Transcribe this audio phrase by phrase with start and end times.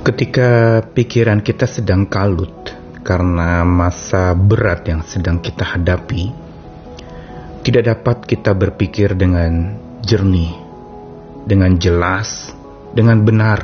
[0.00, 2.72] Ketika pikiran kita sedang kalut
[3.04, 6.32] karena masa berat yang sedang kita hadapi,
[7.60, 10.56] tidak dapat kita berpikir dengan jernih,
[11.44, 12.48] dengan jelas,
[12.96, 13.60] dengan benar.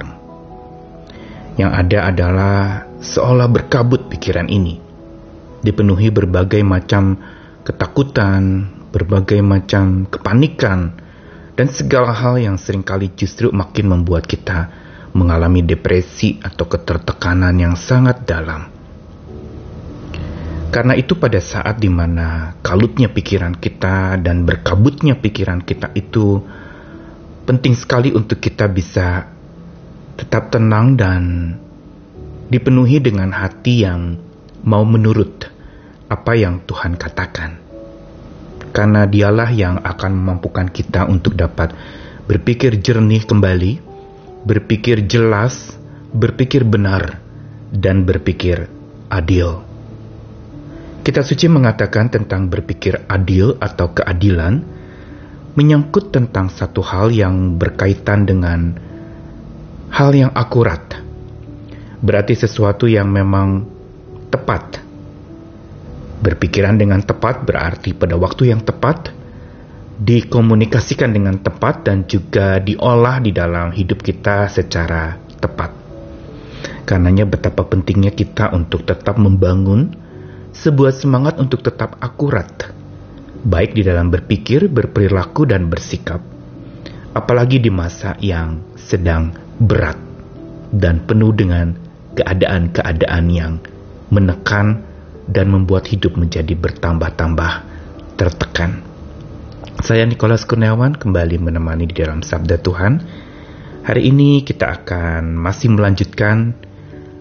[1.56, 4.76] Yang ada adalah seolah berkabut pikiran ini,
[5.64, 7.16] dipenuhi berbagai macam
[7.64, 11.00] ketakutan, berbagai macam kepanikan,
[11.56, 14.84] dan segala hal yang sering kali justru makin membuat kita
[15.16, 18.68] mengalami depresi atau ketertekanan yang sangat dalam.
[20.68, 26.44] Karena itu pada saat di mana kalutnya pikiran kita dan berkabutnya pikiran kita itu
[27.48, 29.24] penting sekali untuk kita bisa
[30.20, 31.22] tetap tenang dan
[32.52, 34.20] dipenuhi dengan hati yang
[34.68, 35.48] mau menurut
[36.12, 37.66] apa yang Tuhan katakan
[38.76, 41.72] karena dialah yang akan memampukan kita untuk dapat
[42.28, 43.80] berpikir jernih kembali,
[44.46, 45.74] berpikir jelas,
[46.14, 47.18] berpikir benar,
[47.74, 48.70] dan berpikir
[49.10, 49.66] adil.
[51.02, 54.62] Kita suci mengatakan tentang berpikir adil atau keadilan,
[55.58, 58.74] menyangkut tentang satu hal yang berkaitan dengan
[59.90, 61.02] hal yang akurat.
[61.98, 63.66] Berarti sesuatu yang memang
[64.30, 64.86] tepat
[66.16, 69.12] Berpikiran dengan tepat berarti pada waktu yang tepat,
[69.96, 75.72] dikomunikasikan dengan tepat dan juga diolah di dalam hidup kita secara tepat.
[76.84, 79.96] Karenanya betapa pentingnya kita untuk tetap membangun
[80.52, 82.48] sebuah semangat untuk tetap akurat,
[83.42, 86.22] baik di dalam berpikir, berperilaku, dan bersikap.
[87.16, 89.96] Apalagi di masa yang sedang berat
[90.68, 91.72] dan penuh dengan
[92.16, 93.52] keadaan-keadaan yang
[94.12, 94.84] menekan
[95.26, 97.52] dan membuat hidup menjadi bertambah-tambah
[98.14, 98.95] tertekan.
[99.76, 102.96] Saya Nikolas Kurniawan kembali menemani di dalam Sabda Tuhan.
[103.84, 106.56] Hari ini kita akan masih melanjutkan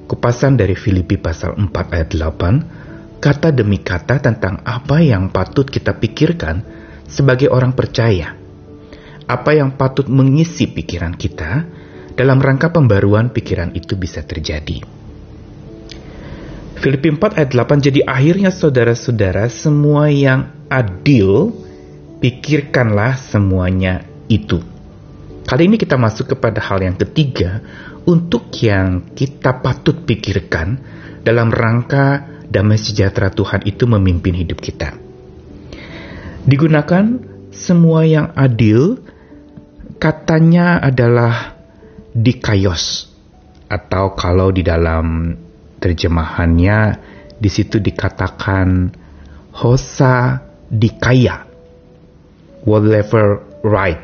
[0.08, 6.00] kupasan dari Filipi pasal 4 ayat 8, kata demi kata tentang apa yang patut kita
[6.00, 6.64] pikirkan
[7.12, 8.40] sebagai orang percaya.
[9.28, 11.68] Apa yang patut mengisi pikiran kita
[12.16, 14.80] dalam rangka pembaruan pikiran itu bisa terjadi.
[16.80, 21.65] Filipi 4 ayat 8 jadi akhirnya saudara-saudara semua yang adil
[22.26, 24.58] pikirkanlah semuanya itu.
[25.46, 27.62] Kali ini kita masuk kepada hal yang ketiga
[28.10, 30.82] untuk yang kita patut pikirkan
[31.22, 34.98] dalam rangka damai sejahtera Tuhan itu memimpin hidup kita.
[36.50, 37.22] Digunakan
[37.54, 39.06] semua yang adil
[40.02, 41.54] katanya adalah
[42.10, 43.06] dikayos
[43.70, 45.30] atau kalau di dalam
[45.78, 46.98] terjemahannya
[47.38, 48.90] di situ dikatakan
[49.62, 50.42] hosa
[50.74, 51.45] dikaya
[52.66, 54.04] whatever right.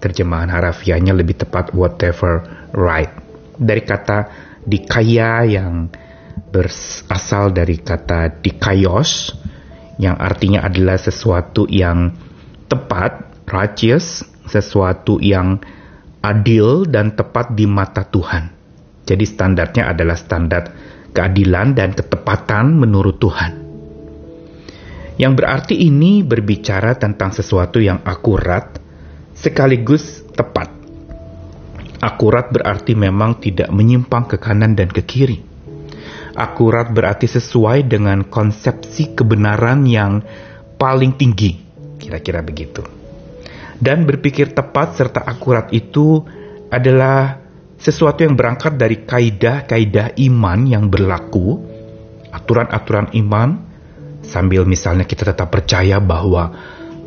[0.00, 3.10] Terjemahan harafiahnya lebih tepat whatever right.
[3.58, 4.18] Dari kata
[4.62, 5.90] dikaya yang
[6.52, 9.34] berasal dari kata dikayos
[9.96, 12.12] yang artinya adalah sesuatu yang
[12.68, 15.58] tepat righteous sesuatu yang
[16.22, 18.54] adil dan tepat di mata Tuhan.
[19.06, 20.62] Jadi standarnya adalah standar
[21.14, 23.65] keadilan dan ketepatan menurut Tuhan.
[25.16, 28.76] Yang berarti ini berbicara tentang sesuatu yang akurat
[29.32, 30.68] sekaligus tepat.
[32.04, 35.40] Akurat berarti memang tidak menyimpang ke kanan dan ke kiri.
[36.36, 40.20] Akurat berarti sesuai dengan konsepsi kebenaran yang
[40.76, 41.56] paling tinggi,
[41.96, 42.84] kira-kira begitu.
[43.80, 46.20] Dan berpikir tepat serta akurat itu
[46.68, 47.40] adalah
[47.80, 51.60] sesuatu yang berangkat dari kaidah-kaidah iman yang berlaku,
[52.32, 53.65] aturan-aturan iman,
[54.26, 56.52] sambil misalnya kita tetap percaya bahwa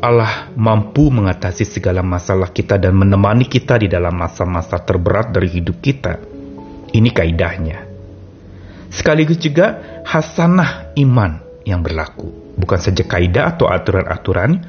[0.00, 5.76] Allah mampu mengatasi segala masalah kita dan menemani kita di dalam masa-masa terberat dari hidup
[5.84, 6.16] kita.
[6.90, 7.78] Ini kaidahnya.
[8.88, 12.56] Sekaligus juga hasanah iman yang berlaku.
[12.56, 14.64] Bukan saja kaidah atau aturan-aturan,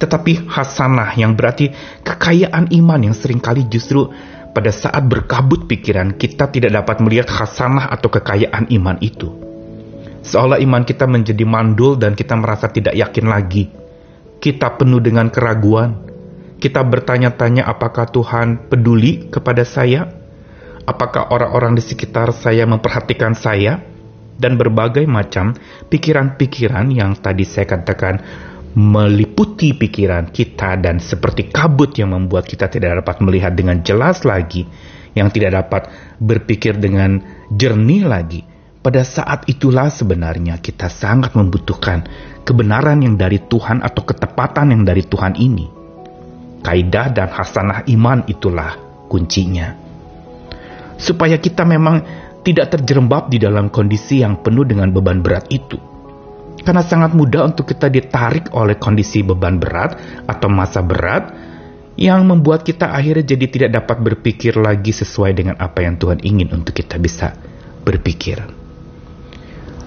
[0.00, 4.08] tetapi hasanah yang berarti kekayaan iman yang sering kali justru
[4.50, 9.49] pada saat berkabut pikiran kita tidak dapat melihat khasanah atau kekayaan iman itu.
[10.20, 13.72] Seolah iman kita menjadi mandul dan kita merasa tidak yakin lagi.
[14.40, 16.08] Kita penuh dengan keraguan.
[16.60, 20.04] Kita bertanya-tanya apakah Tuhan peduli kepada saya?
[20.84, 23.80] Apakah orang-orang di sekitar saya memperhatikan saya?
[24.40, 25.52] Dan berbagai macam
[25.92, 28.16] pikiran-pikiran yang tadi saya katakan
[28.72, 34.64] meliputi pikiran kita dan seperti kabut yang membuat kita tidak dapat melihat dengan jelas lagi,
[35.12, 37.20] yang tidak dapat berpikir dengan
[37.52, 38.49] jernih lagi.
[38.80, 42.08] Pada saat itulah sebenarnya kita sangat membutuhkan
[42.48, 45.68] kebenaran yang dari Tuhan atau ketepatan yang dari Tuhan ini.
[46.64, 48.76] Kaidah dan hasanah iman itulah
[49.12, 49.76] kuncinya.
[51.00, 52.04] supaya kita memang
[52.44, 55.80] tidak terjerembab di dalam kondisi yang penuh dengan beban berat itu.
[56.60, 59.96] Karena sangat mudah untuk kita ditarik oleh kondisi beban berat
[60.28, 61.32] atau masa berat
[61.96, 66.52] yang membuat kita akhirnya jadi tidak dapat berpikir lagi sesuai dengan apa yang Tuhan ingin
[66.52, 67.32] untuk kita bisa
[67.80, 68.59] berpikir.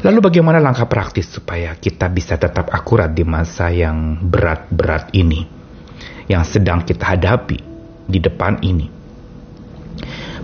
[0.04, 5.48] Lalu bagaimana langkah praktis supaya kita bisa tetap akurat di masa yang berat-berat ini
[6.28, 7.56] yang sedang kita hadapi
[8.04, 8.92] di depan ini?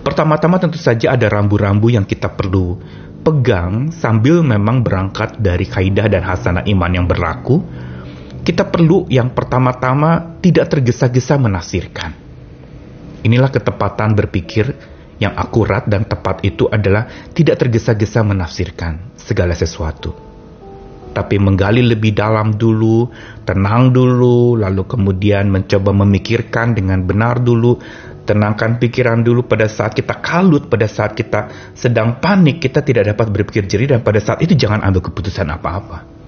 [0.00, 2.80] Pertama-tama tentu saja ada rambu-rambu yang kita perlu
[3.20, 7.60] pegang sambil memang berangkat dari kaidah dan hasanah iman yang berlaku.
[8.40, 12.16] Kita perlu yang pertama-tama tidak tergesa-gesa menafsirkan.
[13.28, 14.72] Inilah ketepatan berpikir
[15.20, 17.06] yang akurat dan tepat itu adalah
[17.36, 20.16] tidak tergesa-gesa menafsirkan segala sesuatu.
[21.10, 23.10] Tapi menggali lebih dalam dulu,
[23.44, 27.76] tenang dulu, lalu kemudian mencoba memikirkan dengan benar dulu,
[28.24, 33.26] tenangkan pikiran dulu pada saat kita kalut, pada saat kita sedang panik, kita tidak dapat
[33.26, 36.19] berpikir jernih dan pada saat itu jangan ambil keputusan apa-apa.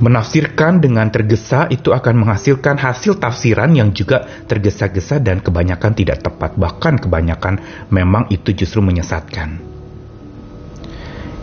[0.00, 6.56] Menafsirkan dengan tergesa itu akan menghasilkan hasil tafsiran yang juga tergesa-gesa dan kebanyakan tidak tepat.
[6.56, 7.54] Bahkan kebanyakan
[7.92, 9.60] memang itu justru menyesatkan.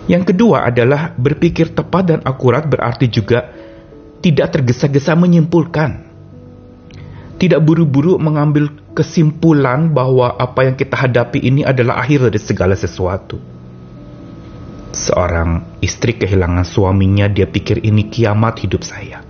[0.10, 3.54] Yang kedua adalah berpikir tepat dan akurat berarti juga
[4.26, 6.10] tidak tergesa-gesa menyimpulkan.
[7.40, 13.59] Tidak buru-buru mengambil kesimpulan bahwa apa yang kita hadapi ini adalah akhir dari segala sesuatu.
[15.10, 19.26] Seorang istri kehilangan suaminya, dia pikir ini kiamat hidup saya.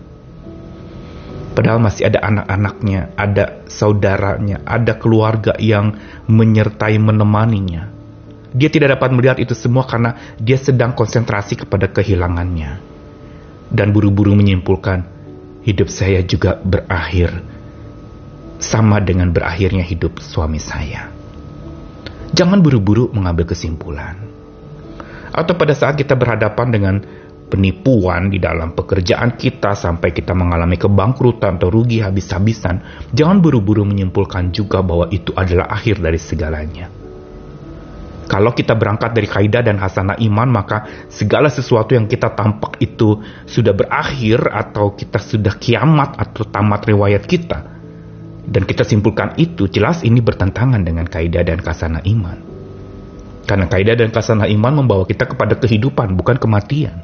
[1.55, 5.95] Padahal masih ada anak-anaknya, ada saudaranya, ada keluarga yang
[6.27, 7.87] menyertai menemaninya.
[8.51, 12.83] Dia tidak dapat melihat itu semua karena dia sedang konsentrasi kepada kehilangannya.
[13.71, 15.07] Dan buru-buru menyimpulkan,
[15.63, 17.39] hidup saya juga berakhir
[18.59, 21.07] sama dengan berakhirnya hidup suami saya.
[22.35, 24.28] Jangan buru-buru mengambil kesimpulan.
[25.29, 26.95] Atau pada saat kita berhadapan dengan
[27.49, 34.53] penipuan di dalam pekerjaan kita sampai kita mengalami kebangkrutan atau rugi habis-habisan, jangan buru-buru menyimpulkan
[34.53, 36.87] juga bahwa itu adalah akhir dari segalanya.
[38.29, 43.17] Kalau kita berangkat dari kaidah dan hasanah iman, maka segala sesuatu yang kita tampak itu
[43.49, 47.79] sudah berakhir atau kita sudah kiamat atau tamat riwayat kita
[48.49, 52.48] dan kita simpulkan itu jelas ini bertentangan dengan kaidah dan kasana iman.
[53.49, 57.01] Karena kaidah dan kasana iman membawa kita kepada kehidupan bukan kematian.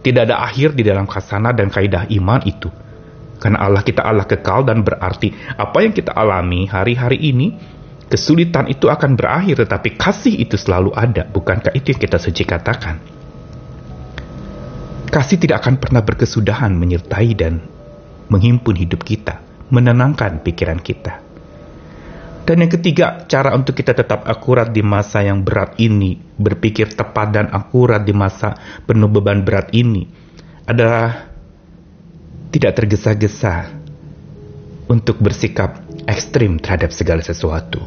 [0.00, 2.72] Tidak ada akhir di dalam kasana dan kaidah iman itu.
[3.36, 7.52] Karena Allah kita Allah kekal dan berarti apa yang kita alami hari-hari ini
[8.08, 11.28] kesulitan itu akan berakhir tetapi kasih itu selalu ada.
[11.28, 12.96] Bukankah itu yang kita suci katakan?
[15.12, 17.60] Kasih tidak akan pernah berkesudahan menyertai dan
[18.32, 21.25] menghimpun hidup kita menenangkan pikiran kita.
[22.46, 27.34] Dan yang ketiga, cara untuk kita tetap akurat di masa yang berat ini, berpikir tepat
[27.34, 28.54] dan akurat di masa
[28.86, 30.06] penuh beban berat ini,
[30.62, 31.26] adalah
[32.54, 33.74] tidak tergesa-gesa
[34.86, 37.82] untuk bersikap ekstrim terhadap segala sesuatu.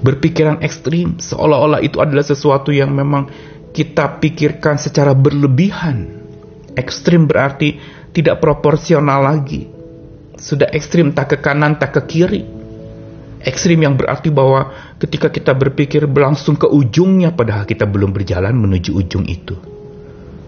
[0.00, 3.28] Berpikiran ekstrim seolah-olah itu adalah sesuatu yang memang
[3.76, 6.24] kita pikirkan secara berlebihan.
[6.72, 7.76] Ekstrim berarti
[8.16, 9.76] tidak proporsional lagi
[10.36, 12.44] sudah ekstrim tak ke kanan tak ke kiri.
[13.42, 18.96] Ekstrim yang berarti bahwa ketika kita berpikir berlangsung ke ujungnya padahal kita belum berjalan menuju
[18.96, 19.54] ujung itu.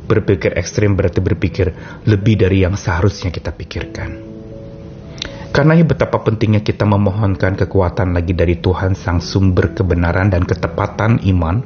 [0.09, 1.67] Berpikir ekstrim berarti berpikir
[2.09, 4.39] lebih dari yang seharusnya kita pikirkan.
[5.53, 11.61] Karena betapa pentingnya kita memohonkan kekuatan lagi dari Tuhan sang sumber kebenaran dan ketepatan iman,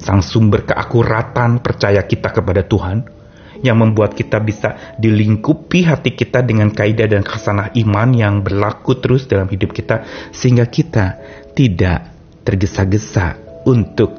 [0.00, 3.17] sang sumber keakuratan percaya kita kepada Tuhan,
[3.62, 9.26] yang membuat kita bisa dilingkupi hati kita dengan kaidah dan khasanah iman yang berlaku terus
[9.26, 11.18] dalam hidup kita sehingga kita
[11.54, 12.14] tidak
[12.46, 13.36] tergesa-gesa
[13.66, 14.14] untuk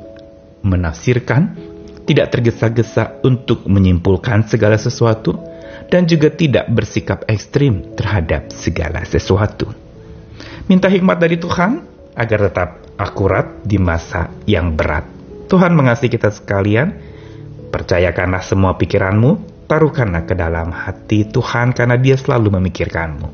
[0.62, 1.56] menafsirkan,
[2.04, 5.40] tidak tergesa-gesa untuk menyimpulkan segala sesuatu,
[5.90, 9.74] dan juga tidak bersikap ekstrim terhadap segala sesuatu.
[10.70, 11.82] Minta hikmat dari Tuhan
[12.14, 12.70] agar tetap
[13.00, 15.08] akurat di masa yang berat.
[15.50, 17.18] Tuhan mengasihi kita sekalian.
[17.70, 23.28] Percayakanlah semua pikiranmu, taruhkanlah ke dalam hati Tuhan karena dia selalu memikirkanmu.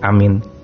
[0.00, 0.59] Amin.